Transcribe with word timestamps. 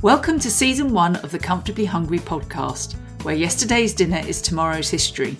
Welcome 0.00 0.38
to 0.40 0.50
season 0.50 0.92
one 0.92 1.16
of 1.16 1.32
the 1.32 1.40
Comfortably 1.40 1.84
Hungry 1.84 2.20
podcast, 2.20 2.94
where 3.24 3.34
yesterday's 3.34 3.92
dinner 3.92 4.22
is 4.24 4.40
tomorrow's 4.40 4.88
history. 4.88 5.36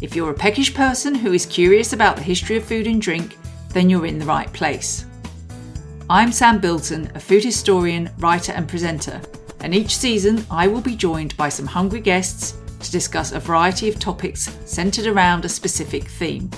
If 0.00 0.14
you're 0.14 0.30
a 0.30 0.34
peckish 0.34 0.72
person 0.72 1.16
who 1.16 1.32
is 1.32 1.46
curious 1.46 1.92
about 1.92 2.14
the 2.14 2.22
history 2.22 2.56
of 2.56 2.64
food 2.64 2.86
and 2.86 3.02
drink, 3.02 3.36
then 3.70 3.90
you're 3.90 4.06
in 4.06 4.20
the 4.20 4.24
right 4.24 4.52
place. 4.52 5.04
I'm 6.08 6.30
Sam 6.30 6.60
Bilton, 6.60 7.10
a 7.16 7.18
food 7.18 7.42
historian, 7.42 8.08
writer, 8.18 8.52
and 8.52 8.68
presenter, 8.68 9.20
and 9.58 9.74
each 9.74 9.96
season 9.96 10.46
I 10.48 10.68
will 10.68 10.80
be 10.80 10.94
joined 10.94 11.36
by 11.36 11.48
some 11.48 11.66
hungry 11.66 12.00
guests 12.00 12.56
to 12.78 12.92
discuss 12.92 13.32
a 13.32 13.40
variety 13.40 13.88
of 13.88 13.98
topics 13.98 14.56
centred 14.64 15.08
around 15.08 15.44
a 15.44 15.48
specific 15.48 16.04
theme. 16.04 16.48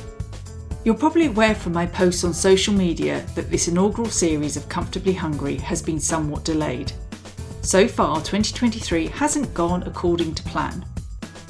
You're 0.85 0.95
probably 0.95 1.25
aware 1.25 1.55
from 1.55 1.73
my 1.73 1.87
posts 1.87 2.25
on 2.25 2.35
social 2.35 2.75
media 2.75 3.25
that 3.35 3.51
this 3.51 3.69
inaugural 3.69 4.11
series 4.11 4.59
of 4.59 4.69
Comfortably 4.69 5.15
Hungry 5.15 5.57
has 5.57 5.81
been 5.81 5.99
somewhat 5.99 6.45
delayed. 6.45 6.93
So 7.65 7.89
far, 7.89 8.17
2023 8.17 9.07
hasn't 9.07 9.55
gone 9.55 9.85
according 9.85 10.35
to 10.35 10.43
plan. 10.43 10.85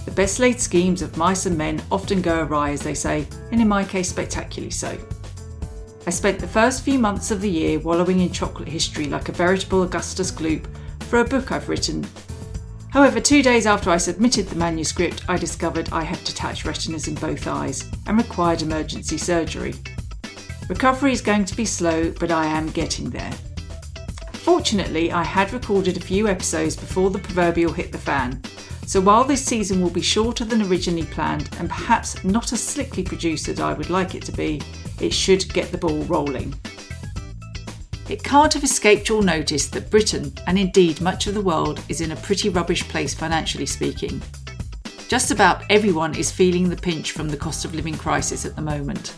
The 0.05 0.13
best 0.13 0.39
laid 0.39 0.61
schemes 0.61 1.03
of 1.03 1.17
mice 1.17 1.47
and 1.47 1.59
men 1.59 1.83
often 1.91 2.23
go 2.23 2.45
awry, 2.45 2.71
as 2.71 2.83
they 2.83 2.95
say, 2.95 3.27
and 3.51 3.61
in 3.61 3.67
my 3.67 3.83
case, 3.83 4.11
spectacularly 4.11 4.71
so. 4.71 4.97
I 6.07 6.11
spent 6.11 6.39
the 6.39 6.47
first 6.47 6.85
few 6.85 7.01
months 7.01 7.33
of 7.33 7.41
the 7.41 7.51
year 7.51 7.81
wallowing 7.81 8.21
in 8.21 8.31
chocolate 8.31 8.69
history 8.69 9.07
like 9.07 9.29
a 9.29 9.33
veritable 9.33 9.83
Augustus 9.83 10.31
Gloop 10.31 10.65
for 11.05 11.19
a 11.19 11.25
book 11.25 11.51
I've 11.51 11.69
written 11.69 12.07
However, 12.91 13.19
two 13.19 13.43
days 13.43 13.67
after 13.67 13.91
I 13.91 13.97
submitted 13.97 14.47
the 14.47 14.55
manuscript, 14.55 15.25
I 15.29 15.37
discovered 15.37 15.89
I 15.91 16.05
had 16.05 16.23
detached 16.23 16.65
retinas 16.65 17.09
in 17.09 17.17
both 17.17 17.49
eyes 17.49 17.91
and 18.07 18.17
required 18.17 18.63
emergency 18.63 19.19
surgery. 19.19 19.75
Recovery 20.69 21.11
is 21.11 21.21
going 21.21 21.45
to 21.47 21.57
be 21.57 21.65
slow, 21.65 22.13
but 22.21 22.31
I 22.31 22.47
am 22.47 22.71
getting 22.71 23.11
there. 23.11 23.33
Fortunately, 24.45 25.11
I 25.11 25.25
had 25.25 25.55
recorded 25.55 25.97
a 25.97 26.01
few 26.01 26.29
episodes 26.29 26.77
before 26.77 27.09
the 27.09 27.19
proverbial 27.19 27.73
hit 27.73 27.91
the 27.91 27.97
fan, 27.97 28.43
so 28.85 29.01
while 29.01 29.25
this 29.25 29.43
season 29.43 29.81
will 29.81 29.89
be 29.89 30.03
shorter 30.03 30.45
than 30.45 30.61
originally 30.61 31.07
planned 31.07 31.49
and 31.59 31.71
perhaps 31.71 32.23
not 32.25 32.53
as 32.53 32.63
slickly 32.63 33.03
produced 33.03 33.49
as 33.49 33.59
I 33.59 33.73
would 33.73 33.89
like 33.89 34.15
it 34.15 34.23
to 34.25 34.33
be, 34.33 34.61
it 35.01 35.15
should 35.15 35.51
get 35.55 35.73
the 35.73 35.79
ball 35.79 36.03
rolling. 36.03 36.53
It 38.11 38.23
can't 38.23 38.53
have 38.53 38.63
escaped 38.63 39.09
your 39.09 39.23
notice 39.23 39.67
that 39.69 39.91
Britain, 39.91 40.31
and 40.47 40.59
indeed 40.59 41.01
much 41.01 41.27
of 41.27 41.33
the 41.33 41.41
world, 41.41 41.81
is 41.89 42.03
in 42.03 42.13
a 42.13 42.17
pretty 42.17 42.51
rubbish 42.51 42.87
place 42.87 43.15
financially 43.15 43.65
speaking. 43.65 44.21
Just 45.09 45.31
about 45.31 45.63
everyone 45.71 46.15
is 46.15 46.31
feeling 46.31 46.69
the 46.69 46.77
pinch 46.77 47.13
from 47.13 47.31
the 47.31 47.37
cost 47.39 47.65
of 47.65 47.75
living 47.75 47.97
crisis 47.97 48.45
at 48.45 48.57
the 48.57 48.61
moment. 48.61 49.17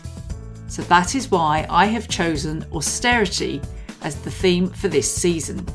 So 0.69 0.83
that 0.83 1.15
is 1.15 1.29
why 1.29 1.67
I 1.69 1.87
have 1.87 2.07
chosen 2.07 2.65
austerity 2.71 3.61
as 4.07 4.15
the 4.15 4.31
theme 4.31 4.69
for 4.69 4.87
this 4.87 5.13
season. 5.13 5.65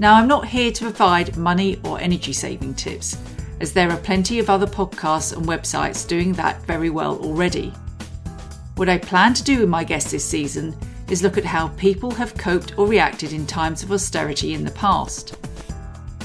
Now, 0.00 0.14
I'm 0.14 0.26
not 0.26 0.48
here 0.48 0.72
to 0.72 0.84
provide 0.84 1.36
money 1.36 1.78
or 1.84 2.00
energy 2.00 2.32
saving 2.32 2.74
tips, 2.74 3.16
as 3.60 3.72
there 3.72 3.90
are 3.92 3.96
plenty 3.98 4.40
of 4.40 4.50
other 4.50 4.66
podcasts 4.66 5.36
and 5.36 5.46
websites 5.46 6.06
doing 6.06 6.32
that 6.32 6.60
very 6.66 6.90
well 6.90 7.16
already. 7.20 7.68
What 8.74 8.88
I 8.88 8.98
plan 8.98 9.34
to 9.34 9.44
do 9.44 9.60
with 9.60 9.68
my 9.68 9.84
guests 9.84 10.10
this 10.10 10.24
season 10.24 10.76
is 11.08 11.22
look 11.22 11.38
at 11.38 11.44
how 11.44 11.68
people 11.68 12.10
have 12.10 12.36
coped 12.36 12.76
or 12.76 12.88
reacted 12.88 13.32
in 13.32 13.46
times 13.46 13.84
of 13.84 13.92
austerity 13.92 14.54
in 14.54 14.64
the 14.64 14.72
past. 14.72 15.36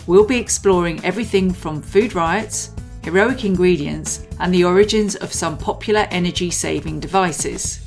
We'll 0.08 0.26
be 0.26 0.40
exploring 0.40 1.04
everything 1.06 1.54
from 1.54 1.80
food 1.80 2.16
riots, 2.16 2.72
heroic 3.04 3.46
ingredients, 3.46 4.26
and 4.40 4.52
the 4.52 4.64
origins 4.64 5.16
of 5.16 5.32
some 5.32 5.60
popular 5.60 6.08
energy 6.10 6.50
saving 6.50 7.02
devices. 7.02 7.85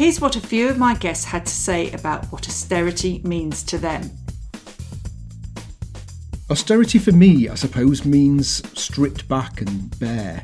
Here's 0.00 0.18
what 0.18 0.34
a 0.34 0.40
few 0.40 0.70
of 0.70 0.78
my 0.78 0.94
guests 0.94 1.26
had 1.26 1.44
to 1.44 1.52
say 1.52 1.92
about 1.92 2.24
what 2.32 2.48
austerity 2.48 3.20
means 3.22 3.62
to 3.64 3.76
them. 3.76 4.10
Austerity 6.48 6.98
for 6.98 7.12
me, 7.12 7.50
I 7.50 7.54
suppose, 7.54 8.06
means 8.06 8.66
stripped 8.80 9.28
back 9.28 9.60
and 9.60 10.00
bare. 10.00 10.40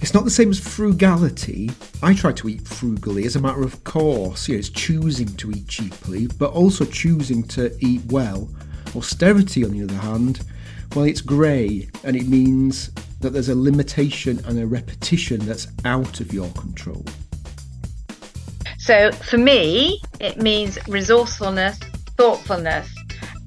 It's 0.00 0.14
not 0.14 0.22
the 0.22 0.30
same 0.30 0.50
as 0.50 0.60
frugality. 0.60 1.72
I 2.04 2.14
try 2.14 2.30
to 2.34 2.48
eat 2.48 2.68
frugally 2.68 3.26
as 3.26 3.34
a 3.34 3.40
matter 3.40 3.64
of 3.64 3.82
course. 3.82 4.46
You 4.46 4.54
know, 4.54 4.58
it's 4.60 4.68
choosing 4.68 5.34
to 5.38 5.50
eat 5.50 5.66
cheaply, 5.66 6.28
but 6.38 6.52
also 6.52 6.84
choosing 6.84 7.42
to 7.48 7.76
eat 7.84 8.02
well. 8.12 8.48
Austerity, 8.94 9.64
on 9.64 9.72
the 9.72 9.82
other 9.82 9.94
hand, 9.94 10.46
well, 10.94 11.04
it's 11.04 11.20
grey 11.20 11.88
and 12.04 12.14
it 12.14 12.28
means 12.28 12.92
that 13.18 13.30
there's 13.30 13.48
a 13.48 13.56
limitation 13.56 14.40
and 14.46 14.56
a 14.60 14.66
repetition 14.68 15.40
that's 15.40 15.66
out 15.84 16.20
of 16.20 16.32
your 16.32 16.48
control. 16.50 17.04
So 18.84 19.12
for 19.12 19.38
me, 19.38 20.02
it 20.20 20.42
means 20.42 20.78
resourcefulness, 20.86 21.78
thoughtfulness, 22.18 22.94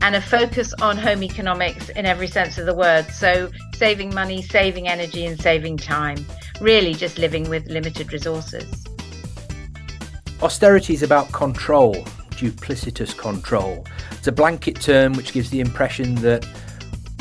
and 0.01 0.15
a 0.15 0.21
focus 0.21 0.73
on 0.81 0.97
home 0.97 1.21
economics 1.21 1.89
in 1.89 2.07
every 2.07 2.25
sense 2.25 2.57
of 2.57 2.65
the 2.65 2.73
word. 2.73 3.05
So 3.11 3.51
saving 3.75 4.15
money, 4.15 4.41
saving 4.41 4.87
energy, 4.87 5.27
and 5.27 5.39
saving 5.39 5.77
time 5.77 6.25
really 6.59 6.95
just 6.95 7.19
living 7.19 7.47
with 7.51 7.67
limited 7.67 8.11
resources. 8.11 8.83
Austerity 10.41 10.95
is 10.95 11.03
about 11.03 11.31
control, 11.33 11.93
duplicitous 12.31 13.15
control. 13.15 13.85
It's 14.13 14.25
a 14.25 14.31
blanket 14.31 14.81
term 14.81 15.13
which 15.13 15.33
gives 15.33 15.51
the 15.51 15.59
impression 15.59 16.15
that 16.15 16.47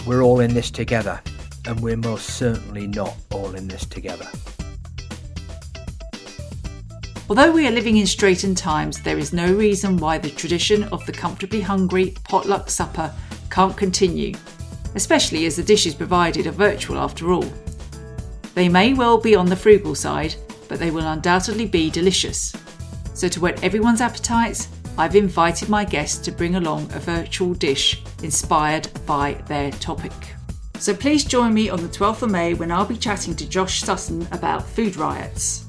we're 0.07 0.23
all 0.23 0.41
in 0.41 0.55
this 0.55 0.71
together, 0.71 1.21
and 1.67 1.81
we're 1.81 1.99
most 1.99 2.31
certainly 2.31 2.87
not 2.87 3.15
all 3.31 3.55
in 3.55 3.69
this 3.69 3.85
together. 3.85 4.27
Although 7.29 7.51
we 7.51 7.67
are 7.67 7.73
living 7.73 7.97
in 7.97 8.07
straitened 8.07 8.57
times, 8.57 9.03
there 9.03 9.19
is 9.19 9.33
no 9.33 9.53
reason 9.53 9.97
why 9.97 10.17
the 10.17 10.31
tradition 10.31 10.85
of 10.85 11.05
the 11.07 11.13
comfortably 11.13 11.61
hungry 11.61 12.15
potluck 12.23 12.71
supper 12.71 13.13
can't 13.51 13.77
continue, 13.77 14.33
especially 14.95 15.45
as 15.47 15.57
the 15.57 15.63
dishes 15.65 15.93
provided 15.93 16.47
are 16.47 16.53
virtual 16.53 16.99
after 16.99 17.33
all. 17.33 17.53
They 18.55 18.69
may 18.69 18.95
well 18.95 19.19
be 19.19 19.35
on 19.35 19.47
the 19.47 19.57
frugal 19.57 19.97
side, 19.97 20.37
but 20.69 20.79
they 20.79 20.93
will 20.93 21.09
undoubtedly 21.09 21.67
be 21.67 21.91
delicious. 21.91 22.55
So, 23.13 23.27
to 23.29 23.41
whet 23.41 23.63
everyone's 23.65 24.01
appetites, 24.01 24.69
I've 24.97 25.17
invited 25.17 25.69
my 25.69 25.85
guests 25.85 26.19
to 26.19 26.31
bring 26.31 26.55
along 26.55 26.93
a 26.93 27.01
virtual 27.01 27.55
dish 27.55 28.03
inspired 28.23 28.89
by 29.05 29.35
their 29.49 29.73
topic. 29.73 30.13
So, 30.79 30.95
please 30.95 31.25
join 31.25 31.53
me 31.53 31.71
on 31.71 31.83
the 31.83 31.89
12th 31.89 32.23
of 32.23 32.31
May 32.31 32.55
when 32.55 32.71
I'll 32.71 32.87
be 32.87 32.97
chatting 32.97 33.35
to 33.35 33.49
Josh 33.49 33.83
Sutton 33.83 34.29
about 34.31 34.65
food 34.65 34.95
riots. 34.97 35.66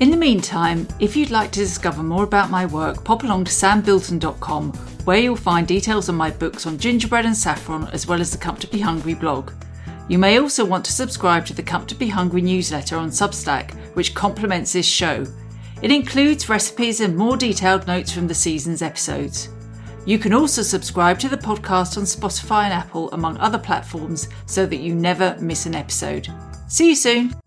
In 0.00 0.10
the 0.10 0.16
meantime, 0.16 0.88
if 0.98 1.14
you'd 1.16 1.30
like 1.30 1.52
to 1.52 1.60
discover 1.60 2.02
more 2.02 2.24
about 2.24 2.50
my 2.50 2.66
work, 2.66 3.04
pop 3.04 3.22
along 3.22 3.44
to 3.44 3.52
sambilton.com 3.52 4.72
where 5.04 5.18
you'll 5.18 5.36
find 5.36 5.68
details 5.68 6.08
on 6.08 6.16
my 6.16 6.30
books 6.30 6.66
on 6.66 6.78
gingerbread 6.78 7.26
and 7.26 7.36
saffron 7.36 7.88
as 7.92 8.06
well 8.06 8.20
as 8.20 8.32
the 8.32 8.38
Comfortably 8.38 8.80
Hungry 8.80 9.14
blog. 9.14 9.52
You 10.08 10.18
may 10.18 10.38
also 10.38 10.64
want 10.64 10.84
to 10.86 10.92
subscribe 10.92 11.46
to 11.46 11.54
the 11.54 11.62
Comfortably 11.62 12.08
Hungry 12.08 12.42
newsletter 12.42 12.96
on 12.96 13.10
Substack, 13.10 13.72
which 13.94 14.14
complements 14.14 14.72
this 14.72 14.86
show. 14.86 15.24
It 15.80 15.90
includes 15.90 16.48
recipes 16.48 17.00
and 17.00 17.16
more 17.16 17.36
detailed 17.36 17.86
notes 17.86 18.12
from 18.12 18.26
the 18.26 18.34
season's 18.34 18.82
episodes. 18.82 19.50
You 20.06 20.18
can 20.18 20.34
also 20.34 20.62
subscribe 20.62 21.18
to 21.20 21.28
the 21.28 21.36
podcast 21.36 21.96
on 21.96 22.04
Spotify 22.04 22.64
and 22.64 22.72
Apple, 22.72 23.10
among 23.12 23.38
other 23.38 23.58
platforms, 23.58 24.28
so 24.46 24.66
that 24.66 24.80
you 24.80 24.94
never 24.94 25.36
miss 25.40 25.66
an 25.66 25.74
episode. 25.74 26.28
See 26.68 26.88
you 26.88 26.94
soon! 26.94 27.43